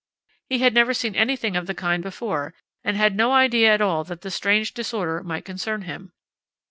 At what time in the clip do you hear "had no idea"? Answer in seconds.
2.97-3.71